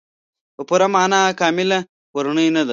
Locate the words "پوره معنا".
0.69-1.21